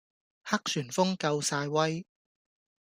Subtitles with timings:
[0.41, 2.03] 黑旋風夠晒威